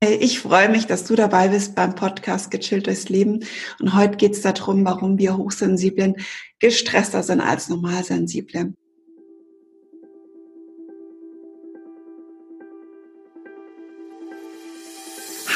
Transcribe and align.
Ich 0.00 0.38
freue 0.38 0.68
mich, 0.68 0.86
dass 0.86 1.02
du 1.02 1.16
dabei 1.16 1.48
bist 1.48 1.74
beim 1.74 1.96
Podcast 1.96 2.52
Gechillt 2.52 2.86
durchs 2.86 3.08
Leben. 3.08 3.44
Und 3.80 3.96
heute 3.96 4.16
geht 4.16 4.34
es 4.34 4.42
darum, 4.42 4.84
warum 4.84 5.18
wir 5.18 5.36
Hochsensiblen 5.36 6.14
gestresster 6.60 7.24
sind 7.24 7.40
als 7.40 7.68
Normalsensible. 7.68 8.74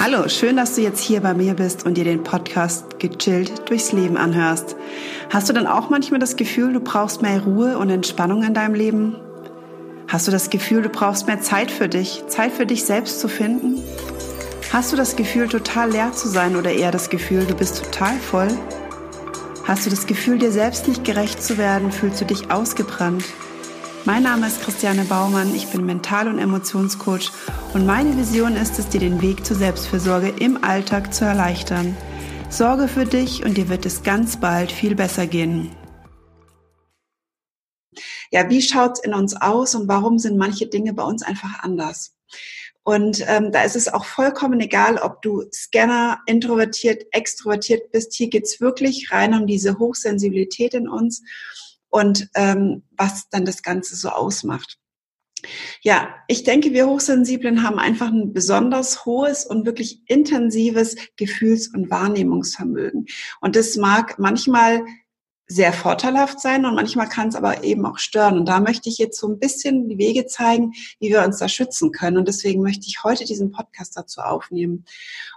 Hallo, 0.01 0.29
schön, 0.29 0.57
dass 0.57 0.75
du 0.75 0.81
jetzt 0.81 1.01
hier 1.01 1.21
bei 1.21 1.35
mir 1.35 1.55
bist 1.55 1.87
und 1.87 1.97
dir 1.97 2.03
den 2.03 2.25
Podcast 2.25 2.99
Gechillt 2.99 3.71
durchs 3.71 3.93
Leben 3.93 4.17
anhörst. 4.17 4.75
Hast 5.31 5.49
du 5.49 5.53
dann 5.53 5.69
auch 5.69 5.89
manchmal 5.89 6.19
das 6.19 6.35
Gefühl, 6.35 6.73
du 6.73 6.81
brauchst 6.81 7.23
mehr 7.23 7.45
Ruhe 7.45 7.79
und 7.79 7.91
Entspannung 7.91 8.43
in 8.43 8.55
deinem 8.55 8.75
Leben? 8.75 9.15
Hast 10.09 10.27
du 10.27 10.33
das 10.33 10.51
Gefühl, 10.51 10.83
du 10.83 10.89
brauchst 10.89 11.29
mehr 11.29 11.41
Zeit 11.41 11.71
für 11.71 11.89
dich, 11.89 12.25
Zeit 12.27 12.51
für 12.51 12.67
dich 12.67 12.85
selbst 12.85 13.21
zu 13.21 13.29
finden? 13.29 13.81
Hast 14.73 14.91
du 14.91 14.97
das 14.97 15.17
Gefühl, 15.17 15.49
total 15.49 15.91
leer 15.91 16.15
zu 16.15 16.29
sein 16.29 16.57
oder 16.57 16.73
eher 16.73 16.91
das 16.91 17.11
Gefühl, 17.11 17.45
du 17.45 17.55
bist 17.55 17.85
total 17.85 18.19
voll? 18.19 18.49
Hast 19.65 19.85
du 19.85 19.91
das 19.91 20.07
Gefühl, 20.07 20.39
dir 20.39 20.51
selbst 20.51 20.89
nicht 20.89 21.05
gerecht 21.05 21.43
zu 21.43 21.59
werden? 21.59 21.93
Fühlst 21.93 22.23
du 22.23 22.25
dich 22.25 22.51
ausgebrannt? 22.51 23.23
Mein 24.07 24.23
Name 24.23 24.47
ist 24.47 24.63
Christiane 24.63 25.05
Baumann, 25.05 25.55
ich 25.55 25.67
bin 25.67 25.85
Mental- 25.85 26.27
und 26.27 26.39
Emotionscoach 26.39 27.33
und 27.75 27.85
meine 27.85 28.17
Vision 28.17 28.57
ist 28.57 28.79
es, 28.79 28.89
dir 28.89 29.01
den 29.01 29.21
Weg 29.21 29.45
zur 29.45 29.59
Selbstfürsorge 29.59 30.31
im 30.41 30.65
Alltag 30.65 31.13
zu 31.13 31.27
erleichtern. 31.27 31.95
Sorge 32.49 32.89
für 32.89 33.05
dich 33.05 33.45
und 33.45 33.59
dir 33.59 33.69
wird 33.69 33.85
es 33.85 34.03
ganz 34.03 34.39
bald 34.39 34.73
viel 34.73 34.95
besser 34.95 35.27
gehen. 35.27 35.71
Ja, 38.31 38.49
wie 38.49 38.63
schaut's 38.63 39.01
in 39.01 39.13
uns 39.13 39.37
aus 39.37 39.75
und 39.75 39.87
warum 39.87 40.19
sind 40.19 40.39
manche 40.39 40.67
Dinge 40.67 40.95
bei 40.95 41.03
uns 41.03 41.23
einfach 41.23 41.63
anders? 41.63 42.15
Und 42.85 43.25
ähm, 43.29 43.53
da 43.53 43.63
ist 43.63 43.77
es 43.77 43.93
auch 43.93 44.05
vollkommen 44.05 44.61
egal, 44.61 44.99
ob 44.99 45.23
du 45.23 45.45
Scanner, 45.53 46.21
introvertiert, 46.27 47.05
extrovertiert 47.13 47.93
bist. 47.93 48.15
Hier 48.15 48.29
geht's 48.29 48.61
wirklich 48.61 49.13
rein 49.13 49.35
um 49.35 49.47
diese 49.47 49.79
Hochsensibilität 49.79 50.75
in 50.75 50.89
uns 50.89 51.23
und 51.91 52.29
ähm, 52.35 52.83
was 52.97 53.29
dann 53.29 53.45
das 53.45 53.63
Ganze 53.63 53.95
so 53.95 54.09
ausmacht. 54.09 54.79
Ja, 55.83 56.15
ich 56.29 56.45
denke, 56.45 56.73
wir 56.73 56.87
Hochsensiblen 56.87 57.63
haben 57.63 57.79
einfach 57.79 58.09
ein 58.09 58.33
besonders 58.33 59.05
hohes 59.05 59.45
und 59.45 59.67
wirklich 59.67 60.03
intensives 60.07 60.97
Gefühls- 61.17 61.69
und 61.69 61.91
Wahrnehmungsvermögen. 61.91 63.07
Und 63.41 63.57
das 63.57 63.77
mag 63.77 64.19
manchmal 64.19 64.85
sehr 65.55 65.73
vorteilhaft 65.73 66.41
sein 66.41 66.65
und 66.65 66.75
manchmal 66.75 67.09
kann 67.09 67.29
es 67.29 67.37
aber 67.37 67.65
eben 67.65 67.85
auch 67.87 67.99
stören. 67.99 68.39
Und 68.39 68.47
da 68.47 68.61
möchte 68.61 68.89
ich 68.89 68.99
jetzt 68.99 69.19
so 69.19 69.29
ein 69.29 69.39
bisschen 69.39 69.89
die 69.89 69.99
Wege 69.99 70.27
zeigen, 70.27 70.73
wie 70.99 71.11
wir 71.11 71.23
uns 71.23 71.39
da 71.39 71.49
schützen 71.49 71.93
können. 71.93 72.17
Und 72.17 72.29
deswegen 72.29 72.63
möchte 72.63 72.87
ich 72.87 73.05
heute 73.05 73.25
diesen 73.25 73.53
Podcast 73.53 73.97
dazu 73.97 74.21
aufnehmen. 74.21 74.85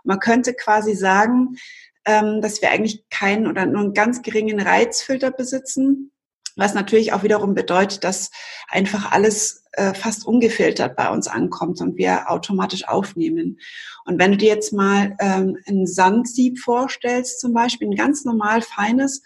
Und 0.03 0.05
man 0.05 0.19
könnte 0.19 0.53
quasi 0.53 0.95
sagen, 0.95 1.57
ähm, 2.05 2.41
dass 2.41 2.61
wir 2.61 2.71
eigentlich 2.71 3.03
keinen 3.09 3.47
oder 3.47 3.65
nur 3.65 3.81
einen 3.81 3.93
ganz 3.93 4.21
geringen 4.21 4.59
Reizfilter 4.59 5.31
besitzen, 5.31 6.11
was 6.55 6.73
natürlich 6.73 7.13
auch 7.13 7.23
wiederum 7.23 7.53
bedeutet, 7.53 8.03
dass 8.03 8.31
einfach 8.69 9.11
alles 9.11 9.63
äh, 9.73 9.93
fast 9.93 10.25
ungefiltert 10.25 10.95
bei 10.95 11.09
uns 11.09 11.27
ankommt 11.27 11.81
und 11.81 11.97
wir 11.97 12.29
automatisch 12.31 12.87
aufnehmen. 12.87 13.59
Und 14.05 14.19
wenn 14.19 14.31
du 14.31 14.37
dir 14.37 14.49
jetzt 14.49 14.71
mal 14.71 15.15
ähm, 15.19 15.57
ein 15.67 15.85
Sandsieb 15.85 16.59
vorstellst, 16.59 17.39
zum 17.39 17.53
Beispiel 17.53 17.89
ein 17.89 17.95
ganz 17.95 18.23
normal 18.23 18.61
feines, 18.61 19.21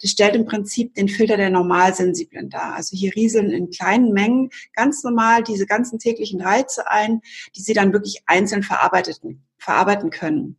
das 0.00 0.10
stellt 0.10 0.34
im 0.34 0.44
Prinzip 0.44 0.94
den 0.94 1.08
Filter 1.08 1.36
der 1.36 1.50
Normalsensiblen 1.50 2.50
dar. 2.50 2.74
Also 2.74 2.96
hier 2.96 3.14
rieseln 3.14 3.50
in 3.50 3.70
kleinen 3.70 4.12
Mengen 4.12 4.50
ganz 4.74 5.04
normal 5.04 5.44
diese 5.44 5.66
ganzen 5.66 6.00
täglichen 6.00 6.40
Reize 6.40 6.90
ein, 6.90 7.20
die 7.54 7.62
sie 7.62 7.74
dann 7.74 7.92
wirklich 7.92 8.22
einzeln 8.26 8.64
verarbeiten, 8.64 9.46
verarbeiten 9.58 10.10
können. 10.10 10.56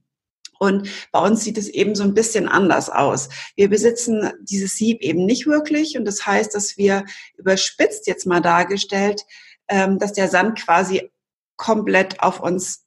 Und 0.64 0.90
bei 1.12 1.20
uns 1.20 1.44
sieht 1.44 1.58
es 1.58 1.68
eben 1.68 1.94
so 1.94 2.04
ein 2.04 2.14
bisschen 2.14 2.48
anders 2.48 2.90
aus. 2.90 3.30
Wir 3.56 3.70
besitzen 3.70 4.32
dieses 4.42 4.78
Sieb 4.78 5.02
eben 5.02 5.26
nicht 5.26 5.46
wirklich 5.46 5.98
und 5.98 6.06
das 6.06 6.26
heißt, 6.26 6.56
dass 6.56 6.78
wir 6.78 7.06
überspitzt 7.38 8.08
jetzt 8.08 8.26
mal 8.26 8.40
dargestellt, 8.40 9.24
ähm, 9.68 10.00
dass 10.00 10.14
der 10.14 10.30
Sand 10.30 10.60
quasi 10.60 11.12
komplett 11.58 12.22
auf 12.22 12.40
uns 12.40 12.86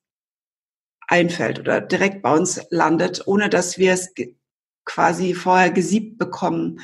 einfällt 1.07 1.61
oder 1.61 1.81
direkt 1.81 2.23
bei 2.23 2.33
uns 2.33 2.61
landet, 2.71 3.27
ohne 3.27 3.49
dass 3.49 3.79
wir 3.79 3.93
es 3.93 4.13
quasi 4.87 5.35
vorher 5.35 5.71
gesiebt 5.71 6.17
bekommen. 6.17 6.81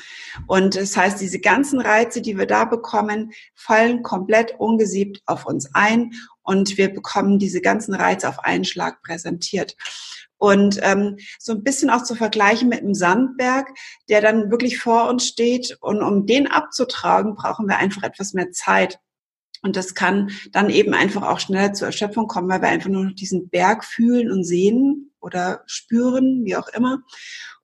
Und 0.47 0.77
das 0.77 0.97
heißt, 0.97 1.21
diese 1.21 1.39
ganzen 1.39 1.81
Reize, 1.81 2.21
die 2.21 2.37
wir 2.37 2.47
da 2.47 2.65
bekommen, 2.65 3.33
fallen 3.55 4.03
komplett 4.03 4.55
ungesiebt 4.59 5.23
auf 5.25 5.47
uns 5.47 5.71
ein 5.75 6.13
und 6.43 6.77
wir 6.77 6.93
bekommen 6.93 7.39
diese 7.39 7.61
ganzen 7.61 7.95
Reize 7.95 8.29
auf 8.29 8.41
einen 8.41 8.65
Schlag 8.65 9.03
präsentiert. 9.03 9.77
Und 10.43 10.81
ähm, 10.83 11.19
so 11.39 11.53
ein 11.53 11.63
bisschen 11.63 11.89
auch 11.89 12.03
zu 12.03 12.17
vergleichen 12.17 12.69
mit 12.69 12.81
einem 12.81 12.95
Sandberg, 12.95 13.69
der 14.09 14.21
dann 14.21 14.51
wirklich 14.51 14.77
vor 14.77 15.09
uns 15.09 15.29
steht. 15.29 15.79
Und 15.81 16.03
um 16.03 16.27
den 16.27 16.49
abzutragen, 16.49 17.37
brauchen 17.37 17.69
wir 17.69 17.77
einfach 17.77 18.03
etwas 18.03 18.33
mehr 18.33 18.51
Zeit. 18.51 18.99
Und 19.63 19.77
das 19.77 19.95
kann 19.95 20.33
dann 20.51 20.69
eben 20.69 20.95
einfach 20.95 21.23
auch 21.23 21.39
schneller 21.39 21.75
zur 21.75 21.87
Erschöpfung 21.87 22.27
kommen, 22.27 22.49
weil 22.49 22.61
wir 22.61 22.71
einfach 22.71 22.91
nur 22.91 23.05
noch 23.05 23.15
diesen 23.15 23.51
Berg 23.51 23.85
fühlen 23.85 24.33
und 24.33 24.43
sehen 24.43 25.13
oder 25.21 25.63
spüren, 25.67 26.45
wie 26.45 26.57
auch 26.57 26.67
immer. 26.71 26.99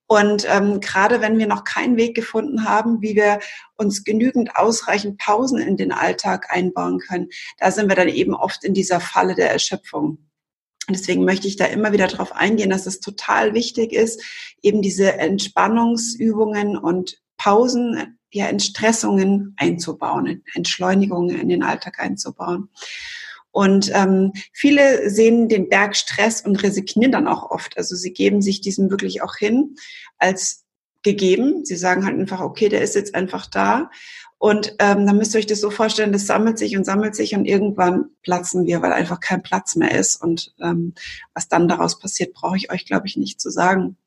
Und 0.07 0.47
ähm, 0.49 0.79
gerade 0.79 1.19
wenn 1.19 1.37
wir 1.37 1.47
noch 1.47 1.65
keinen 1.65 1.97
Weg 1.97 2.15
gefunden 2.15 2.63
haben, 2.63 3.01
wie 3.01 3.17
wir 3.17 3.39
uns 3.75 4.05
genügend 4.05 4.55
ausreichend 4.55 5.17
Pausen 5.17 5.59
in 5.59 5.75
den 5.75 5.91
Alltag 5.91 6.47
einbauen 6.47 6.99
können, 6.99 7.27
da 7.57 7.71
sind 7.71 7.89
wir 7.89 7.97
dann 7.97 8.07
eben 8.07 8.35
oft 8.35 8.63
in 8.63 8.73
dieser 8.73 9.01
Falle 9.01 9.35
der 9.35 9.51
Erschöpfung. 9.51 10.28
Und 10.89 10.97
deswegen 10.97 11.23
möchte 11.23 11.47
ich 11.47 11.55
da 11.55 11.65
immer 11.65 11.91
wieder 11.91 12.07
darauf 12.07 12.31
eingehen, 12.31 12.71
dass 12.71 12.87
es 12.87 12.99
total 12.99 13.53
wichtig 13.53 13.93
ist, 13.93 14.23
eben 14.63 14.81
diese 14.81 15.13
Entspannungsübungen 15.13 16.77
und 16.77 17.21
Pausen, 17.37 18.17
ja, 18.31 18.47
Entstressungen 18.47 19.53
einzubauen, 19.57 20.43
Entschleunigungen 20.55 21.39
in 21.39 21.47
den 21.47 21.61
Alltag 21.61 21.99
einzubauen. 21.99 22.69
Und 23.51 23.91
ähm, 23.93 24.33
viele 24.51 25.11
sehen 25.11 25.47
den 25.47 25.69
Berg 25.69 25.95
Stress 25.95 26.41
und 26.41 26.55
resignieren 26.63 27.11
dann 27.11 27.27
auch 27.27 27.51
oft. 27.51 27.77
Also 27.77 27.95
sie 27.95 28.11
geben 28.11 28.41
sich 28.41 28.59
diesem 28.59 28.89
wirklich 28.89 29.21
auch 29.21 29.35
hin 29.35 29.75
als 30.17 30.65
gegeben. 31.03 31.65
Sie 31.65 31.75
sagen 31.75 32.05
halt 32.05 32.19
einfach, 32.19 32.41
okay, 32.41 32.69
der 32.69 32.81
ist 32.81 32.95
jetzt 32.95 33.15
einfach 33.15 33.45
da. 33.45 33.89
Und 34.37 34.75
ähm, 34.79 35.05
dann 35.05 35.17
müsst 35.17 35.35
ihr 35.35 35.39
euch 35.39 35.47
das 35.47 35.59
so 35.59 35.69
vorstellen, 35.69 36.13
das 36.13 36.25
sammelt 36.25 36.57
sich 36.57 36.77
und 36.77 36.85
sammelt 36.85 37.13
sich 37.13 37.35
und 37.35 37.45
irgendwann 37.45 38.05
platzen 38.23 38.65
wir, 38.65 38.81
weil 38.81 38.93
einfach 38.93 39.19
kein 39.19 39.43
Platz 39.43 39.75
mehr 39.75 39.91
ist. 39.91 40.21
Und 40.21 40.53
ähm, 40.61 40.93
was 41.33 41.49
dann 41.49 41.67
daraus 41.67 41.99
passiert, 41.99 42.33
brauche 42.33 42.55
ich 42.55 42.71
euch, 42.71 42.85
glaube 42.85 43.05
ich, 43.05 43.17
nicht 43.17 43.41
zu 43.41 43.49
sagen. 43.49 43.97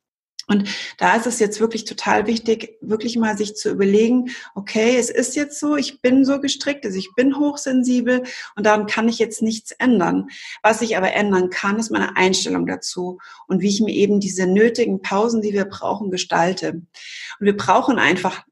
Und 0.49 0.69
da 0.99 1.15
ist 1.15 1.27
es 1.27 1.39
jetzt 1.39 1.61
wirklich 1.61 1.85
total 1.85 2.27
wichtig, 2.27 2.77
wirklich 2.81 3.17
mal 3.17 3.37
sich 3.37 3.55
zu 3.55 3.71
überlegen, 3.71 4.31
okay, 4.55 4.97
es 4.97 5.09
ist 5.09 5.37
jetzt 5.37 5.61
so, 5.61 5.77
ich 5.77 6.01
bin 6.01 6.25
so 6.25 6.41
gestrickt, 6.41 6.85
also 6.85 6.99
ich 6.99 7.11
bin 7.15 7.39
hochsensibel 7.39 8.25
und 8.57 8.67
daran 8.67 8.87
kann 8.87 9.09
ich 9.09 9.19
jetzt 9.19 9.43
nichts 9.43 9.71
ändern. 9.73 10.29
Was 10.63 10.83
ich 10.83 10.97
aber 10.97 11.13
ändern 11.13 11.51
kann, 11.51 11.79
ist 11.79 11.91
meine 11.91 12.17
Einstellung 12.17 12.67
dazu 12.67 13.19
und 13.47 13.61
wie 13.61 13.69
ich 13.69 13.81
mir 13.81 13.95
eben 13.95 14.21
diese 14.21 14.47
nötigen 14.47 15.01
Pausen, 15.01 15.43
die 15.43 15.53
wir 15.53 15.65
brauchen, 15.65 16.11
gestalte. 16.11 16.73
Und 16.73 16.87
wir 17.41 17.57
brauchen 17.57 17.99
einfach 17.99 18.45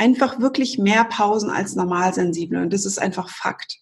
einfach 0.00 0.40
wirklich 0.40 0.78
mehr 0.78 1.04
Pausen 1.04 1.50
als 1.50 1.76
Normalsensible. 1.76 2.62
Und 2.62 2.72
das 2.72 2.86
ist 2.86 2.98
einfach 2.98 3.28
Fakt. 3.28 3.80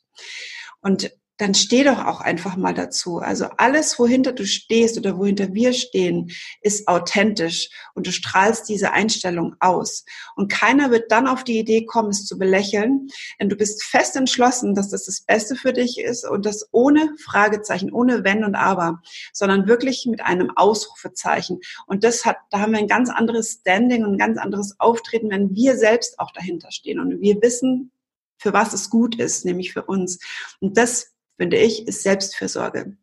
Und 0.81 1.12
dann 1.38 1.54
steh 1.54 1.84
doch 1.84 2.04
auch 2.04 2.21
einfach 2.21 2.56
mal 2.56 2.75
dazu. 2.75 3.19
Also 3.19 3.47
alles, 3.56 3.99
wohinter 3.99 4.32
du 4.32 4.44
stehst 4.44 4.99
oder 4.99 5.16
wohinter 5.16 5.54
wir 5.54 5.72
stehen, 5.72 6.31
ist 6.60 6.88
authentisch 6.88 7.71
und 7.94 8.06
du 8.06 8.12
strahlst 8.12 8.69
diese 8.69 8.93
Einstellung 8.93 9.54
aus. 9.60 10.04
Und 10.34 10.53
keiner 10.53 10.91
wird 10.91 11.10
dann 11.12 11.28
auf 11.28 11.44
die 11.44 11.59
Idee 11.59 11.87
kommen, 11.87 12.10
es 12.10 12.26
zu 12.26 12.38
belächeln, 12.38 13.09
denn 13.41 13.49
du 13.49 13.56
bist 13.56 13.84
fest 13.84 14.16
entschlossen, 14.16 14.75
dass 14.75 14.91
das 14.91 15.04
das 15.04 15.21
Beste 15.21 15.54
für 15.54 15.72
dich 15.72 16.00
ist 16.00 16.28
und 16.28 16.44
das 16.44 16.69
ohne 16.72 17.15
Fragezeichen, 17.25 17.93
ohne 17.93 18.25
Wenn 18.25 18.44
und 18.44 18.56
Aber, 18.56 19.00
sondern 19.32 19.69
wirklich 19.69 20.06
mit 20.06 20.20
einem 20.20 20.50
Ausrufezeichen. 20.56 21.61
Und 21.87 22.02
das 22.02 22.25
hat, 22.25 22.38
da 22.50 22.61
haben 22.61 22.73
wir 22.73 22.81
ein 22.81 22.88
ganz 22.88 23.11
anderes 23.11 23.61
Standing 23.61 24.05
und 24.05 24.14
ein 24.14 24.19
ganz 24.19 24.38
anderes 24.38 24.75
Auftreten, 24.81 25.31
wenn 25.31 25.55
wir 25.55 25.76
selbst 25.76 26.19
auch 26.19 26.32
dahinter 26.32 26.73
stehen 26.73 26.99
und 26.99 27.20
wir 27.20 27.40
wissen, 27.40 27.93
für 28.38 28.52
was 28.52 28.73
es 28.73 28.90
gut 28.90 29.17
ist, 29.17 29.44
nämlich 29.44 29.73
für 29.73 29.82
uns. 29.82 30.19
Und 30.61 30.76
das 30.76 31.12
finde 31.38 31.56
ich, 31.56 31.87
ist 31.88 32.02
Selbstfürsorge. 32.02 32.96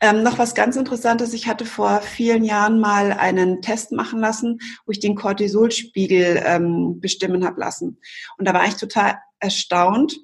Ähm, 0.00 0.24
noch 0.24 0.38
was 0.38 0.56
ganz 0.56 0.74
Interessantes. 0.74 1.32
Ich 1.32 1.46
hatte 1.46 1.64
vor 1.64 2.00
vielen 2.00 2.42
Jahren 2.42 2.80
mal 2.80 3.12
einen 3.12 3.62
Test 3.62 3.92
machen 3.92 4.18
lassen, 4.18 4.58
wo 4.84 4.90
ich 4.90 4.98
den 4.98 5.14
Cortisolspiegel 5.14 6.42
ähm, 6.44 7.00
bestimmen 7.00 7.44
habe 7.44 7.60
lassen. 7.60 8.00
Und 8.36 8.48
da 8.48 8.52
war 8.52 8.66
ich 8.66 8.74
total 8.74 9.18
erstaunt, 9.38 10.18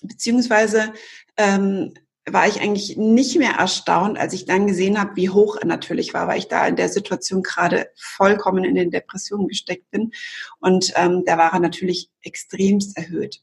beziehungsweise 0.00 0.94
ähm, 1.36 1.92
war 2.30 2.46
ich 2.46 2.60
eigentlich 2.60 2.96
nicht 2.96 3.36
mehr 3.36 3.54
erstaunt, 3.54 4.16
als 4.16 4.32
ich 4.32 4.44
dann 4.44 4.68
gesehen 4.68 5.00
habe, 5.00 5.16
wie 5.16 5.30
hoch 5.30 5.56
er 5.56 5.66
natürlich 5.66 6.14
war, 6.14 6.28
weil 6.28 6.38
ich 6.38 6.46
da 6.46 6.66
in 6.66 6.76
der 6.76 6.88
Situation 6.88 7.42
gerade 7.42 7.88
vollkommen 7.96 8.64
in 8.64 8.76
den 8.76 8.92
Depressionen 8.92 9.48
gesteckt 9.48 9.90
bin. 9.90 10.12
Und 10.60 10.92
ähm, 10.94 11.24
da 11.26 11.36
war 11.36 11.52
er 11.52 11.58
natürlich 11.58 12.10
extremst 12.22 12.96
erhöht. 12.96 13.42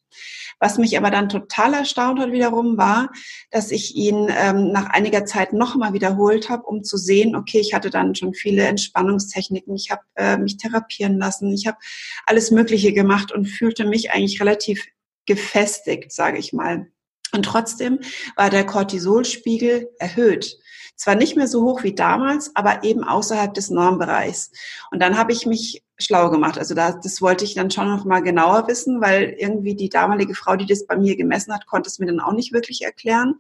Was 0.60 0.78
mich 0.78 0.98
aber 0.98 1.12
dann 1.12 1.28
total 1.28 1.74
erstaunt 1.74 2.20
hat 2.20 2.32
wiederum 2.32 2.78
war, 2.78 3.12
dass 3.52 3.72
ich 3.72 3.96
ihn 3.96 4.30
ähm, 4.30 4.72
nach 4.72 4.88
einiger 4.88 5.26
Zeit 5.26 5.52
nochmal 5.52 5.92
wiederholt 5.92 6.50
habe, 6.50 6.64
um 6.64 6.84
zu 6.84 6.96
sehen, 6.96 7.36
okay, 7.36 7.60
ich 7.60 7.74
hatte 7.74 7.90
dann 7.90 8.16
schon 8.16 8.34
viele 8.34 8.64
Entspannungstechniken, 8.64 9.76
ich 9.76 9.92
habe 9.92 10.02
äh, 10.16 10.38
mich 10.38 10.56
therapieren 10.56 11.18
lassen, 11.18 11.52
ich 11.52 11.68
habe 11.68 11.78
alles 12.26 12.52
Mögliche 12.52 12.94
gemacht 12.94 13.34
und 13.34 13.46
fühlte 13.46 13.84
mich 13.86 14.12
eigentlich 14.12 14.40
relativ 14.40 14.88
gefestigt, 15.26 16.14
sage 16.14 16.38
ich 16.38 16.54
mal. 16.54 16.88
Und 17.32 17.44
trotzdem 17.44 18.00
war 18.36 18.50
der 18.50 18.66
Cortisolspiegel 18.66 19.90
erhöht. 20.00 20.58
Zwar 20.96 21.16
nicht 21.16 21.38
mehr 21.38 21.48
so 21.48 21.64
hoch 21.64 21.84
wie 21.84 21.96
damals, 21.96 22.54
aber 22.56 22.84
eben 22.84 23.06
außerhalb 23.06 23.54
des 23.54 23.70
Normbereichs. 23.70 24.52
Und 24.92 25.02
dann 25.02 25.18
habe 25.18 25.32
ich 25.32 25.46
mich 25.46 25.82
schlau 25.98 26.30
gemacht. 26.30 26.58
Also 26.58 26.76
das, 26.76 27.00
das 27.02 27.22
wollte 27.22 27.46
ich 27.46 27.54
dann 27.54 27.72
schon 27.72 27.88
noch 27.88 28.04
mal 28.04 28.22
genauer 28.22 28.68
wissen, 28.68 29.00
weil 29.00 29.36
irgendwie 29.38 29.76
die 29.76 29.90
damalige 29.90 30.36
Frau, 30.36 30.58
die 30.58 30.66
das 30.66 30.86
bei 30.86 30.98
mir 30.98 31.16
gemessen 31.16 31.54
hat, 31.54 31.68
konnte 31.68 31.88
es 31.88 32.00
mir 32.00 32.08
dann 32.08 32.20
auch 32.20 32.34
nicht 32.34 32.52
wirklich 32.52 32.82
erklären. 32.82 33.36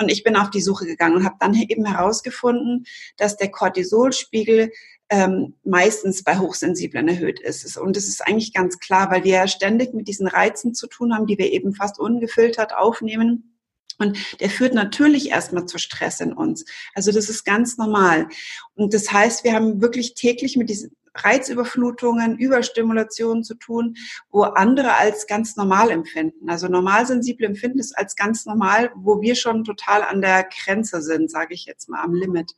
Und 0.00 0.10
ich 0.10 0.24
bin 0.24 0.34
auf 0.34 0.50
die 0.50 0.62
Suche 0.62 0.86
gegangen 0.86 1.16
und 1.16 1.24
habe 1.24 1.36
dann 1.38 1.54
eben 1.54 1.84
herausgefunden, 1.84 2.86
dass 3.16 3.36
der 3.36 3.50
Cortisolspiegel 3.50 4.72
ähm, 5.10 5.54
meistens 5.64 6.22
bei 6.22 6.38
Hochsensiblen 6.38 7.08
erhöht 7.08 7.40
ist. 7.40 7.76
Und 7.76 7.96
das 7.96 8.06
ist 8.06 8.26
eigentlich 8.26 8.54
ganz 8.54 8.78
klar, 8.78 9.10
weil 9.10 9.24
wir 9.24 9.32
ja 9.32 9.48
ständig 9.48 9.92
mit 9.92 10.06
diesen 10.08 10.28
Reizen 10.28 10.72
zu 10.72 10.86
tun 10.86 11.14
haben, 11.14 11.26
die 11.26 11.36
wir 11.36 11.52
eben 11.52 11.74
fast 11.74 11.98
ungefiltert 11.98 12.72
aufnehmen. 12.74 13.58
Und 13.98 14.16
der 14.40 14.48
führt 14.48 14.72
natürlich 14.72 15.30
erstmal 15.30 15.66
zu 15.66 15.78
Stress 15.78 16.20
in 16.20 16.32
uns. 16.32 16.64
Also 16.94 17.12
das 17.12 17.28
ist 17.28 17.44
ganz 17.44 17.76
normal. 17.76 18.28
Und 18.74 18.94
das 18.94 19.12
heißt, 19.12 19.44
wir 19.44 19.52
haben 19.52 19.82
wirklich 19.82 20.14
täglich 20.14 20.56
mit 20.56 20.70
diesen 20.70 20.92
Reizüberflutungen, 21.14 22.38
Überstimulationen 22.38 23.42
zu 23.42 23.56
tun, 23.56 23.96
wo 24.30 24.42
andere 24.42 24.96
als 24.96 25.26
ganz 25.26 25.56
normal 25.56 25.90
empfinden. 25.90 26.48
Also 26.48 26.68
normalsensible 26.68 27.46
empfinden 27.46 27.80
es 27.80 27.92
als 27.92 28.14
ganz 28.14 28.46
normal, 28.46 28.92
wo 28.94 29.20
wir 29.20 29.34
schon 29.34 29.64
total 29.64 30.02
an 30.02 30.22
der 30.22 30.44
Grenze 30.44 31.02
sind, 31.02 31.30
sage 31.30 31.52
ich 31.52 31.64
jetzt 31.64 31.88
mal 31.88 32.02
am 32.02 32.14
Limit 32.14 32.54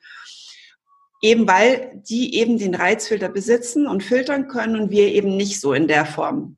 eben 1.22 1.46
weil 1.46 2.02
die 2.08 2.34
eben 2.36 2.58
den 2.58 2.74
Reizfilter 2.74 3.28
besitzen 3.28 3.86
und 3.86 4.02
filtern 4.02 4.48
können 4.48 4.76
und 4.76 4.90
wir 4.90 5.06
eben 5.08 5.36
nicht 5.36 5.60
so 5.60 5.72
in 5.72 5.88
der 5.88 6.04
Form. 6.04 6.56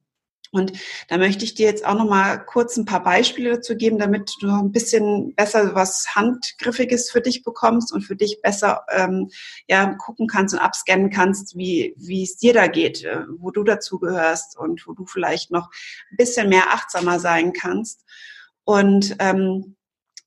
Und 0.54 0.72
da 1.08 1.18
möchte 1.18 1.44
ich 1.44 1.54
dir 1.54 1.66
jetzt 1.66 1.84
auch 1.84 1.94
noch 1.94 2.08
mal 2.08 2.38
kurz 2.38 2.76
ein 2.76 2.84
paar 2.84 3.02
Beispiele 3.02 3.56
dazu 3.56 3.76
geben, 3.76 3.98
damit 3.98 4.30
du 4.40 4.48
ein 4.48 4.70
bisschen 4.70 5.34
besser 5.34 5.74
was 5.74 6.14
Handgriffiges 6.14 7.10
für 7.10 7.20
dich 7.20 7.42
bekommst 7.42 7.92
und 7.92 8.02
für 8.02 8.14
dich 8.14 8.40
besser 8.40 8.84
ähm, 8.92 9.30
ja, 9.66 9.94
gucken 9.94 10.28
kannst 10.28 10.54
und 10.54 10.60
abscannen 10.60 11.10
kannst, 11.10 11.56
wie, 11.56 11.94
wie 11.98 12.22
es 12.22 12.36
dir 12.36 12.54
da 12.54 12.68
geht, 12.68 13.02
äh, 13.02 13.22
wo 13.38 13.50
du 13.50 13.64
dazu 13.64 13.98
gehörst 13.98 14.56
und 14.56 14.86
wo 14.86 14.92
du 14.92 15.06
vielleicht 15.06 15.50
noch 15.50 15.70
ein 16.12 16.16
bisschen 16.18 16.48
mehr 16.48 16.72
achtsamer 16.72 17.18
sein 17.18 17.52
kannst. 17.52 18.04
Und 18.62 19.16
ähm, 19.18 19.74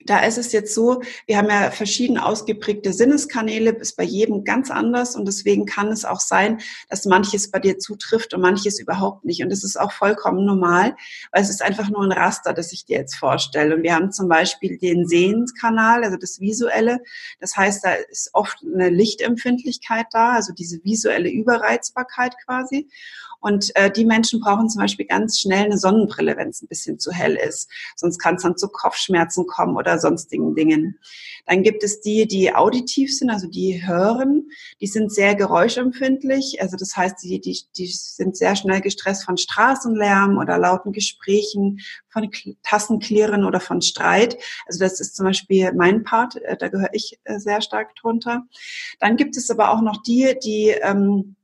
da 0.10 0.20
ist 0.20 0.38
es 0.38 0.52
jetzt 0.52 0.74
so, 0.74 1.02
wir 1.26 1.38
haben 1.38 1.50
ja 1.50 1.72
verschieden 1.72 2.18
ausgeprägte 2.18 2.94
Sinneskanäle, 2.94 3.72
ist 3.72 3.98
bei 3.98 4.04
jedem 4.04 4.44
ganz 4.44 4.72
anders 4.72 5.16
und 5.16 5.28
deswegen 5.28 5.66
kann 5.66 5.88
es 5.90 6.06
auch 6.06 6.20
sein, 6.20 6.60
dass 6.90 7.06
manches 7.06 7.52
bei 7.52 7.60
dir 7.60 7.78
zutrifft 7.80 8.34
und 8.34 8.42
manches 8.42 8.80
überhaupt 8.80 9.26
nicht. 9.26 9.44
Und 9.44 9.52
das 9.52 9.64
ist 9.64 9.80
auch 9.80 9.92
vollkommen 9.92 10.46
normal, 10.46 10.96
weil 11.32 11.42
es 11.42 11.50
ist 11.50 11.62
einfach 11.62 11.90
nur 11.90 12.04
ein 12.04 12.12
Raster, 12.12 12.54
das 12.54 12.72
ich 12.72 12.86
dir 12.86 12.98
jetzt 12.98 13.16
vorstelle. 13.16 13.76
Und 13.76 13.84
wir 13.84 13.96
haben 13.96 14.12
zum 14.12 14.28
Beispiel 14.28 14.78
den 14.78 15.08
Sehenskanal, 15.08 16.04
also 16.04 16.18
das 16.18 16.40
Visuelle. 16.40 17.00
Das 17.40 17.56
heißt, 17.56 17.84
da 17.84 17.94
ist 17.94 18.30
oft 18.34 18.58
eine 18.64 18.90
Lichtempfindlichkeit 18.90 20.08
da, 20.12 20.34
also 20.34 20.54
diese 20.54 20.84
visuelle 20.84 21.30
Überreizbarkeit 21.30 22.36
quasi. 22.46 22.88
Und 23.40 23.76
äh, 23.76 23.92
die 23.92 24.06
Menschen 24.06 24.40
brauchen 24.40 24.70
zum 24.70 24.82
Beispiel 24.82 25.06
ganz 25.06 25.40
schnell 25.40 25.66
eine 25.66 25.78
Sonnenbrille, 25.78 26.36
wenn 26.38 26.50
es 26.50 26.62
ein 26.62 26.68
bisschen 26.68 27.00
zu 27.00 27.12
hell 27.12 27.36
ist. 27.36 27.70
Sonst 27.96 28.20
kann 28.20 28.36
es 28.36 28.44
dann 28.44 28.58
zu 28.58 28.68
Kopfschmerzen 28.68 29.46
kommen 29.48 29.78
oder 29.78 30.00
sonstigen 30.00 30.56
Dingen. 30.56 31.00
Dann 31.46 31.64
gibt 31.64 31.84
es 31.84 32.02
die, 32.02 32.28
die 32.28 32.54
auditiv 32.54 33.16
sind, 33.16 33.30
also 33.30 33.48
die 33.48 33.86
hören. 33.86 34.50
Die 34.82 34.88
sind 34.88 35.14
sehr 35.14 35.36
geräuschempfindlich. 35.36 36.62
Also 36.62 36.76
das 36.76 36.98
heißt, 36.98 37.24
die, 37.24 37.40
die, 37.40 37.58
die 37.78 37.88
sind 37.88 38.36
sehr 38.36 38.56
schnell 38.56 38.82
gestresst 38.82 39.24
von 39.24 39.38
Straßenlärm 39.38 40.38
oder 40.38 40.58
lauten 40.58 40.92
Gesprächen, 40.92 41.80
von 42.10 42.30
Tassenklirren 42.64 43.46
oder 43.46 43.60
von 43.60 43.82
Streit. 43.82 44.38
Also 44.66 44.80
das 44.80 45.00
ist 45.00 45.16
zum 45.16 45.26
Beispiel 45.26 45.72
mein 45.74 46.04
Part, 46.04 46.36
äh, 46.38 46.58
da 46.58 46.68
gehöre 46.68 46.90
ich 46.94 47.20
äh, 47.24 47.40
sehr 47.40 47.62
stark 47.62 47.96
drunter. 47.96 48.44
Dann 49.00 49.16
gibt 49.16 49.38
es 49.38 49.50
aber 49.50 49.72
auch 49.72 49.82
noch 49.82 50.02
die, 50.04 50.36
die 50.44 50.70
ähm, 50.82 51.37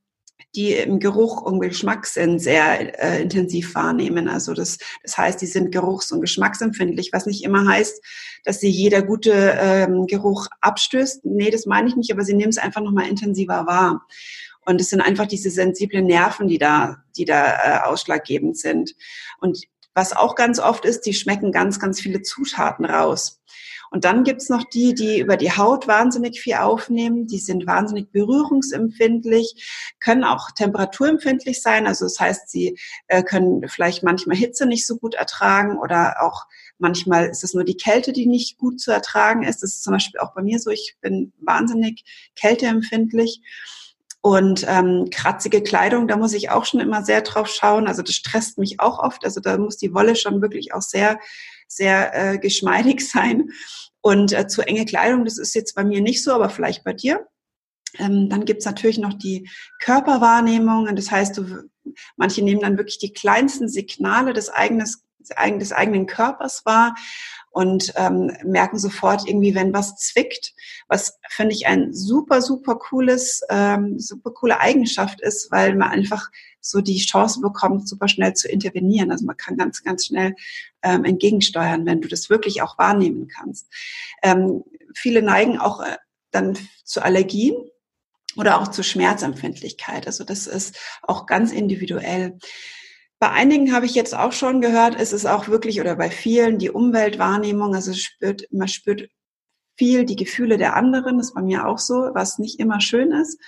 die 0.56 0.74
im 0.74 1.00
Geruch 1.00 1.42
und 1.42 1.60
Geschmackssinn 1.60 2.40
sehr 2.40 3.02
äh, 3.02 3.22
intensiv 3.22 3.74
wahrnehmen. 3.76 4.28
Also 4.28 4.54
das, 4.54 4.78
das 5.02 5.18
heißt, 5.18 5.42
die 5.42 5.48
sind 5.48 5.72
geruchs- 5.72 6.12
und 6.12 6.22
geschmacksempfindlich, 6.22 7.12
was 7.12 7.26
nicht 7.26 7.44
immer 7.44 7.68
heißt, 7.68 8.04
dass 8.44 8.60
sie 8.60 8.70
jeder 8.70 9.02
gute 9.02 9.32
ähm, 9.60 10.06
Geruch 10.06 10.48
abstößt. 10.62 11.26
Nee, 11.26 11.50
das 11.50 11.66
meine 11.66 11.88
ich 11.88 11.96
nicht, 11.96 12.12
aber 12.12 12.24
sie 12.24 12.36
nehmen 12.36 12.50
es 12.50 12.58
einfach 12.58 12.82
nochmal 12.82 13.08
intensiver 13.08 13.66
wahr. 13.66 14.06
Und 14.66 14.80
es 14.80 14.90
sind 14.90 15.02
einfach 15.02 15.26
diese 15.26 15.50
sensiblen 15.50 16.06
Nerven, 16.06 16.48
die 16.48 16.58
da, 16.58 17.04
die 17.18 17.26
da 17.26 17.46
äh, 17.46 17.80
ausschlaggebend 17.88 18.58
sind. 18.58 18.96
Und 19.40 19.64
was 19.94 20.14
auch 20.14 20.36
ganz 20.36 20.60
oft 20.60 20.86
ist, 20.86 21.02
die 21.02 21.14
schmecken 21.14 21.52
ganz, 21.52 21.80
ganz 21.80 22.00
viele 22.00 22.22
Zutaten 22.22 22.86
raus. 22.86 23.42
Und 23.94 24.06
dann 24.06 24.24
gibt's 24.24 24.50
noch 24.50 24.64
die, 24.64 24.96
die 24.96 25.20
über 25.20 25.38
die 25.38 25.52
Haut 25.52 25.88
wahnsinnig 25.88 26.42
viel 26.42 26.56
aufnehmen. 26.56 27.28
Die 27.28 27.38
sind 27.38 27.68
wahnsinnig 27.68 28.12
berührungsempfindlich, 28.12 29.96
können 30.00 30.24
auch 30.24 30.50
temperaturempfindlich 30.50 31.62
sein. 31.62 31.86
Also 31.86 32.06
das 32.06 32.20
heißt, 32.20 32.50
sie 32.50 32.80
äh, 33.06 33.22
können 33.22 33.70
vielleicht 33.70 34.02
manchmal 34.02 34.36
Hitze 34.36 34.66
nicht 34.66 34.88
so 34.88 34.98
gut 34.98 35.14
ertragen 35.14 35.78
oder 35.78 36.24
auch 36.24 36.48
manchmal 36.80 37.28
ist 37.28 37.44
es 37.44 37.54
nur 37.54 37.66
die 37.66 37.78
Kälte, 37.78 38.14
die 38.14 38.26
nicht 38.26 38.58
gut 38.58 38.82
zu 38.82 38.92
ertragen 38.92 39.44
ist. 39.44 39.62
Das 39.62 39.76
ist 39.76 39.84
zum 39.84 39.94
Beispiel 39.94 40.20
auch 40.22 40.34
bei 40.34 40.42
mir 40.42 40.58
so. 40.58 40.72
Ich 40.72 40.98
bin 41.00 41.32
wahnsinnig 41.40 42.04
kälteempfindlich. 42.36 43.42
Und 44.26 44.66
ähm, 44.70 45.10
kratzige 45.12 45.62
Kleidung, 45.62 46.08
da 46.08 46.16
muss 46.16 46.32
ich 46.32 46.50
auch 46.50 46.64
schon 46.64 46.80
immer 46.80 47.04
sehr 47.04 47.24
drauf 47.24 47.50
schauen. 47.50 47.88
Also 47.88 48.02
das 48.02 48.16
stresst 48.16 48.58
mich 48.58 48.80
auch 48.80 49.00
oft. 49.00 49.26
Also 49.26 49.42
da 49.42 49.58
muss 49.58 49.76
die 49.76 49.94
Wolle 49.94 50.16
schon 50.16 50.42
wirklich 50.42 50.74
auch 50.74 50.82
sehr, 50.82 51.20
sehr 51.68 52.14
äh, 52.16 52.38
geschmeidig 52.38 53.06
sein. 53.12 53.50
Und 54.00 54.32
äh, 54.32 54.48
zu 54.48 54.62
enge 54.62 54.86
Kleidung, 54.86 55.26
das 55.26 55.38
ist 55.38 55.54
jetzt 55.56 55.76
bei 55.76 55.84
mir 55.84 56.00
nicht 56.00 56.24
so, 56.24 56.32
aber 56.32 56.50
vielleicht 56.50 56.86
bei 56.86 56.94
dir. 56.94 57.28
Ähm, 58.00 58.30
dann 58.30 58.46
gibt's 58.46 58.64
natürlich 58.64 58.98
noch 58.98 59.14
die 59.14 59.50
Körperwahrnehmung. 59.82 60.96
Das 60.96 61.12
heißt, 61.12 61.38
du, 61.38 61.70
manche 62.16 62.46
nehmen 62.46 62.62
dann 62.62 62.78
wirklich 62.78 63.00
die 63.00 63.12
kleinsten 63.12 63.68
Signale 63.68 64.32
des, 64.32 64.48
eigenes, 64.48 65.04
des 65.60 65.72
eigenen 65.72 66.06
Körpers 66.06 66.66
wahr 66.66 66.96
und 67.52 67.94
ähm, 67.96 68.32
merken 68.44 68.80
sofort 68.80 69.28
irgendwie, 69.28 69.54
wenn 69.54 69.74
was 69.74 69.96
zwickt, 69.96 70.54
was 70.88 71.20
finde 71.30 71.54
ich 71.54 71.68
ein 71.68 71.94
super, 71.94 72.42
super 72.42 72.76
cooles, 72.76 73.42
ähm, 73.50 74.00
super 74.00 74.32
coole 74.32 74.60
Eigenschaft 74.60 75.22
ist, 75.22 75.52
weil 75.52 75.76
man 75.76 75.90
einfach 75.90 76.30
so 76.62 76.82
die 76.82 76.98
Chance 76.98 77.42
bekommt, 77.42 77.88
super 77.88 78.08
schnell 78.08 78.34
zu 78.34 78.48
intervenieren. 78.48 79.12
Also 79.12 79.26
man 79.26 79.38
kann 79.38 79.58
ganz, 79.58 79.84
ganz 79.84 80.06
schnell 80.06 80.36
ähm, 80.82 81.06
entgegensteuern, 81.06 81.86
wenn 81.86 82.02
du 82.02 82.08
das 82.08 82.30
wirklich 82.30 82.62
auch 82.62 82.78
wahrnehmen 82.78 83.28
kannst. 83.28 83.68
Ähm, 84.24 84.64
viele 84.96 85.22
neigen 85.22 85.60
auch 85.60 85.82
äh, 85.82 85.98
dann 86.32 86.58
zu 86.84 87.04
Allergien 87.04 87.56
oder 88.36 88.60
auch 88.60 88.70
zu 88.70 88.82
Schmerzempfindlichkeit. 88.82 90.08
Also 90.08 90.24
das 90.24 90.48
ist 90.48 90.78
auch 91.04 91.26
ganz 91.26 91.52
individuell. 91.52 92.40
Bei 93.24 93.32
einigen 93.32 93.72
habe 93.72 93.86
ich 93.86 93.96
jetzt 93.96 94.14
auch 94.14 94.34
schon 94.34 94.60
gehört, 94.60 95.00
es 95.00 95.14
ist 95.14 95.26
auch 95.26 95.48
wirklich 95.48 95.80
oder 95.80 95.96
bei 95.96 96.12
vielen 96.12 96.58
die 96.58 96.70
Umweltwahrnehmung, 96.70 97.74
also 97.74 97.94
spürt, 97.94 98.52
man 98.52 98.68
spürt 98.68 99.08
viel 99.78 100.04
die 100.04 100.18
Gefühle 100.18 100.58
der 100.58 100.76
anderen, 100.76 101.20
das 101.20 101.28
ist 101.28 101.34
bei 101.34 101.42
mir 101.42 101.66
auch 101.66 101.80
so, 101.80 102.10
was 102.14 102.38
nicht 102.38 102.60
immer 102.60 102.82
schön 102.82 103.14
ist 103.14 103.40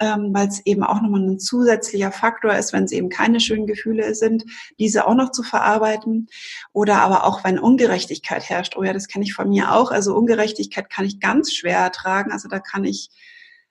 ähm, 0.00 0.30
weil 0.32 0.48
es 0.48 0.64
eben 0.64 0.82
auch 0.82 1.02
nochmal 1.02 1.20
ein 1.20 1.38
zusätzlicher 1.38 2.10
Faktor 2.10 2.54
ist, 2.54 2.72
wenn 2.72 2.84
es 2.84 2.92
eben 2.92 3.10
keine 3.10 3.38
schönen 3.38 3.66
Gefühle 3.66 4.14
sind, 4.14 4.44
diese 4.78 5.06
auch 5.06 5.14
noch 5.14 5.30
zu 5.30 5.42
verarbeiten. 5.42 6.28
Oder 6.72 7.02
aber 7.02 7.24
auch, 7.24 7.44
wenn 7.44 7.58
Ungerechtigkeit 7.58 8.48
herrscht. 8.48 8.78
Oh 8.78 8.82
ja, 8.82 8.94
das 8.94 9.08
kenne 9.08 9.26
ich 9.26 9.34
von 9.34 9.50
mir 9.50 9.74
auch. 9.74 9.90
Also 9.90 10.14
Ungerechtigkeit 10.16 10.88
kann 10.88 11.04
ich 11.04 11.20
ganz 11.20 11.52
schwer 11.52 11.80
ertragen. 11.80 12.32
Also 12.32 12.48
da 12.48 12.60
kann 12.60 12.84
ich 12.84 13.10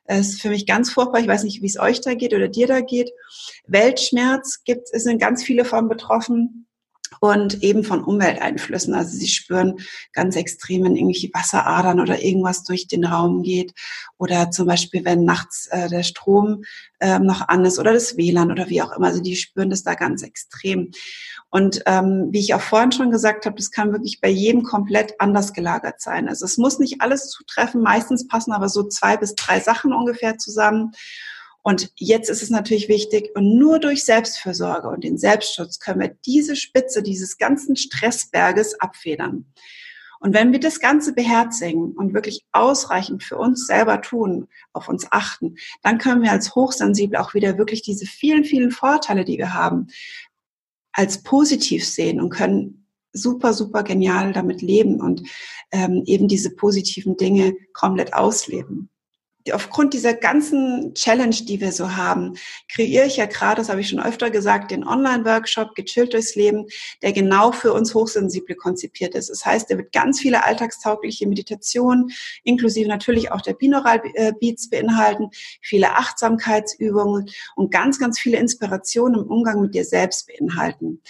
es 0.08 0.30
ist 0.30 0.42
für 0.42 0.50
mich 0.50 0.66
ganz 0.66 0.92
furchtbar. 0.92 1.20
Ich 1.20 1.28
weiß 1.28 1.44
nicht, 1.44 1.62
wie 1.62 1.68
es 1.68 1.80
euch 1.80 2.02
da 2.02 2.14
geht 2.14 2.34
oder 2.34 2.48
dir 2.48 2.68
da 2.68 2.82
geht. 2.82 3.12
Weltschmerz 3.68 4.64
gibt 4.64 4.90
es 4.92 5.04
sind 5.04 5.20
ganz 5.20 5.44
viele 5.44 5.66
von 5.66 5.90
betroffen. 5.90 6.67
Und 7.20 7.64
eben 7.64 7.84
von 7.84 8.04
Umwelteinflüssen. 8.04 8.94
Also 8.94 9.18
sie 9.18 9.28
spüren 9.28 9.76
ganz 10.14 10.36
extrem, 10.36 10.84
wenn 10.84 10.96
irgendwelche 10.96 11.30
Wasseradern 11.34 12.00
oder 12.00 12.24
irgendwas 12.24 12.64
durch 12.64 12.88
den 12.88 13.06
Raum 13.06 13.44
geht 13.44 13.74
oder 14.18 14.52
zum 14.52 14.68
Beispiel, 14.68 15.06
wenn 15.06 15.24
nachts 15.24 15.68
äh, 15.68 15.90
der 15.90 16.04
Strom 16.04 16.64
ähm, 17.00 17.24
noch 17.24 17.48
an 17.48 17.66
ist 17.66 17.80
oder 17.80 17.94
das 17.94 18.18
WLAN 18.18 18.52
oder 18.52 18.70
wie 18.70 18.82
auch 18.82 18.92
immer. 18.92 19.08
Also 19.08 19.22
die 19.22 19.36
spüren 19.36 19.70
das 19.70 19.84
da 19.84 19.94
ganz 19.94 20.24
extrem. 20.24 20.92
Und 21.50 21.82
ähm, 21.86 22.28
wie 22.32 22.40
ich 22.40 22.54
auch 22.54 22.62
vorhin 22.62 22.92
schon 22.92 23.12
gesagt 23.12 23.46
habe, 23.46 23.56
das 23.56 23.72
kann 23.72 23.94
wirklich 23.94 24.20
bei 24.20 24.30
jedem 24.30 24.64
komplett 24.64 25.20
anders 25.20 25.54
gelagert 25.54 26.02
sein. 26.02 26.28
Also 26.28 26.46
es 26.46 26.58
muss 26.58 26.80
nicht 26.80 27.02
alles 27.02 27.30
zutreffen. 27.30 27.82
Meistens 27.82 28.28
passen 28.28 28.52
aber 28.52 28.70
so 28.70 28.84
zwei 28.84 29.18
bis 29.18 29.36
drei 29.36 29.60
Sachen 29.60 29.94
ungefähr 29.94 30.38
zusammen. 30.38 30.92
Und 31.68 31.92
jetzt 31.98 32.30
ist 32.30 32.42
es 32.42 32.50
natürlich 32.50 32.88
wichtig, 32.88 33.32
und 33.36 33.58
nur 33.58 33.80
durch 33.80 34.06
Selbstfürsorge 34.06 34.88
und 34.88 35.04
den 35.04 35.18
Selbstschutz 35.18 35.80
können 35.80 36.00
wir 36.00 36.16
diese 36.26 36.56
Spitze 36.56 37.04
dieses 37.04 37.38
ganzen 37.38 37.76
Stressberges 37.76 38.80
abfedern. 38.80 39.52
Und 40.22 40.34
wenn 40.34 40.54
wir 40.54 40.62
das 40.62 40.80
Ganze 40.80 41.12
beherzigen 41.12 41.92
und 41.92 42.14
wirklich 42.14 42.46
ausreichend 42.54 43.22
für 43.22 43.36
uns 43.36 43.68
selber 43.68 44.00
tun, 44.02 44.48
auf 44.72 44.88
uns 44.88 45.08
achten, 45.12 45.58
dann 45.84 45.98
können 45.98 46.22
wir 46.22 46.32
als 46.32 46.56
hochsensibel 46.56 47.18
auch 47.18 47.34
wieder 47.34 47.58
wirklich 47.58 47.82
diese 47.82 48.06
vielen, 48.06 48.46
vielen 48.46 48.72
Vorteile, 48.72 49.26
die 49.26 49.38
wir 49.38 49.54
haben, 49.54 49.88
als 50.94 51.22
positiv 51.22 51.86
sehen 51.86 52.22
und 52.22 52.30
können 52.30 52.88
super, 53.12 53.52
super 53.52 53.84
genial 53.84 54.32
damit 54.32 54.62
leben 54.62 55.02
und 55.02 55.28
ähm, 55.74 56.04
eben 56.06 56.30
diese 56.30 56.56
positiven 56.56 57.18
Dinge 57.18 57.58
komplett 57.74 58.14
ausleben 58.14 58.90
aufgrund 59.54 59.94
dieser 59.94 60.14
ganzen 60.14 60.94
Challenge, 60.94 61.36
die 61.36 61.62
wir 61.62 61.72
so 61.72 61.96
haben, 61.96 62.36
kreiere 62.72 63.06
ich 63.06 63.18
ja 63.18 63.26
gerade, 63.26 63.62
das 63.62 63.70
habe 63.70 63.82
ich 63.82 63.90
schon 63.90 64.00
öfter 64.00 64.30
gesagt, 64.30 64.72
den 64.72 64.86
Online-Workshop 64.86 65.76
Gechillt 65.76 66.14
durchs 66.14 66.36
Leben, 66.36 66.66
der 67.02 67.14
genau 67.14 67.52
für 67.52 67.74
uns 67.74 67.94
Hochsensible 67.94 68.56
konzipiert 68.56 69.16
ist. 69.16 69.30
Das 69.30 69.46
heißt, 69.46 69.70
der 69.70 69.78
wird 69.78 69.92
ganz 69.92 70.20
viele 70.20 70.44
alltagstaugliche 70.44 71.28
Meditationen, 71.28 72.12
inklusive 72.44 72.88
natürlich 72.88 73.32
auch 73.32 73.42
der 73.42 73.54
Binaural 73.54 74.02
Beats 74.40 74.70
beinhalten, 74.70 75.30
viele 75.62 75.96
Achtsamkeitsübungen 75.96 77.30
und 77.56 77.72
ganz, 77.72 78.00
ganz 78.00 78.20
viele 78.20 78.38
Inspirationen 78.38 79.22
im 79.22 79.28
Umgang 79.28 79.62
mit 79.62 79.76
dir 79.76 79.86
selbst 79.86 80.28
beinhalten. 80.28 81.02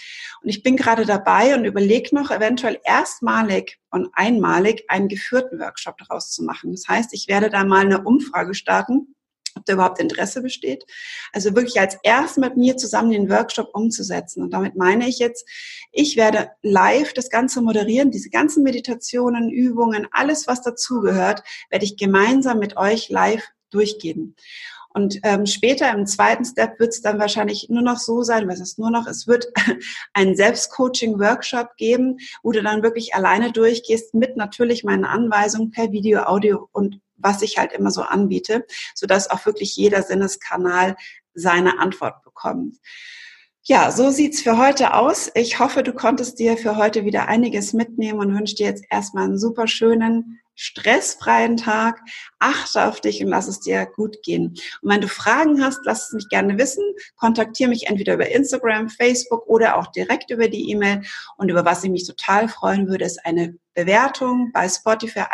Und 0.42 0.48
ich 0.48 0.62
bin 0.62 0.76
gerade 0.76 1.04
dabei 1.04 1.54
und 1.54 1.64
überlege 1.64 2.14
noch 2.14 2.30
eventuell 2.30 2.80
erstmalig 2.84 3.78
und 3.90 4.08
einmalig 4.12 4.84
einen 4.88 5.08
geführten 5.08 5.58
Workshop 5.60 5.96
daraus 5.98 6.30
zu 6.30 6.44
machen. 6.44 6.72
Das 6.72 6.86
heißt, 6.88 7.12
ich 7.14 7.28
werde 7.28 7.50
da 7.50 7.64
mal 7.64 7.84
eine 7.84 8.04
Umfrage 8.04 8.54
starten, 8.54 9.14
ob 9.54 9.64
da 9.64 9.74
überhaupt 9.74 10.00
Interesse 10.00 10.42
besteht. 10.42 10.84
Also 11.32 11.54
wirklich 11.54 11.80
als 11.80 11.98
erst 12.02 12.38
mit 12.38 12.56
mir 12.56 12.76
zusammen 12.76 13.10
den 13.10 13.30
Workshop 13.30 13.70
umzusetzen. 13.72 14.42
Und 14.42 14.52
damit 14.52 14.76
meine 14.76 15.08
ich 15.08 15.18
jetzt, 15.18 15.48
ich 15.92 16.16
werde 16.16 16.50
live 16.62 17.12
das 17.12 17.30
Ganze 17.30 17.60
moderieren, 17.60 18.10
diese 18.10 18.30
ganzen 18.30 18.62
Meditationen, 18.62 19.50
Übungen, 19.50 20.06
alles, 20.12 20.46
was 20.46 20.62
dazugehört, 20.62 21.42
werde 21.70 21.84
ich 21.84 21.96
gemeinsam 21.96 22.58
mit 22.58 22.76
euch 22.76 23.08
live 23.08 23.44
durchgehen. 23.70 24.34
Und 24.98 25.20
ähm, 25.22 25.46
später 25.46 25.92
im 25.92 26.06
zweiten 26.06 26.44
Step 26.44 26.80
wird 26.80 26.88
es 26.88 27.02
dann 27.02 27.20
wahrscheinlich 27.20 27.68
nur 27.68 27.82
noch 27.82 27.98
so 27.98 28.24
sein, 28.24 28.48
was 28.48 28.58
ist 28.58 28.80
nur 28.80 28.90
noch, 28.90 29.06
es 29.06 29.28
wird 29.28 29.46
einen 30.12 30.34
Selbstcoaching-Workshop 30.34 31.76
geben, 31.76 32.16
wo 32.42 32.50
du 32.50 32.64
dann 32.64 32.82
wirklich 32.82 33.14
alleine 33.14 33.52
durchgehst 33.52 34.12
mit 34.14 34.36
natürlich 34.36 34.82
meinen 34.82 35.04
Anweisungen 35.04 35.70
per 35.70 35.92
Video, 35.92 36.24
Audio 36.24 36.68
und 36.72 37.00
was 37.16 37.42
ich 37.42 37.58
halt 37.58 37.72
immer 37.72 37.92
so 37.92 38.02
anbiete, 38.02 38.66
sodass 38.96 39.30
auch 39.30 39.46
wirklich 39.46 39.76
jeder 39.76 40.02
Sinneskanal 40.02 40.96
seine 41.32 41.78
Antwort 41.78 42.24
bekommt. 42.24 42.74
Ja, 43.62 43.92
so 43.92 44.10
sieht's 44.10 44.42
für 44.42 44.58
heute 44.58 44.94
aus. 44.94 45.30
Ich 45.36 45.60
hoffe, 45.60 45.84
du 45.84 45.92
konntest 45.92 46.40
dir 46.40 46.56
für 46.56 46.76
heute 46.76 47.04
wieder 47.04 47.28
einiges 47.28 47.72
mitnehmen 47.72 48.18
und 48.18 48.34
wünsche 48.34 48.56
dir 48.56 48.66
jetzt 48.66 48.84
erstmal 48.90 49.26
einen 49.26 49.38
super 49.38 49.68
schönen 49.68 50.40
stressfreien 50.58 51.56
Tag. 51.56 52.00
Achte 52.40 52.86
auf 52.86 53.00
dich 53.00 53.22
und 53.22 53.30
lass 53.30 53.46
es 53.46 53.60
dir 53.60 53.86
gut 53.86 54.16
gehen. 54.22 54.54
Und 54.82 54.90
wenn 54.90 55.00
du 55.00 55.08
Fragen 55.08 55.62
hast, 55.64 55.80
lass 55.84 56.08
es 56.08 56.12
mich 56.12 56.28
gerne 56.28 56.58
wissen. 56.58 56.84
Kontaktiere 57.16 57.70
mich 57.70 57.86
entweder 57.86 58.14
über 58.14 58.28
Instagram, 58.28 58.88
Facebook 58.88 59.46
oder 59.46 59.76
auch 59.76 59.86
direkt 59.86 60.30
über 60.30 60.48
die 60.48 60.70
E-Mail. 60.70 61.02
Und 61.36 61.48
über 61.48 61.64
was 61.64 61.84
ich 61.84 61.90
mich 61.90 62.06
total 62.06 62.48
freuen 62.48 62.88
würde, 62.88 63.04
ist 63.04 63.24
eine 63.24 63.56
Bewertung 63.74 64.50
bei 64.52 64.68
Spotify, 64.68 65.24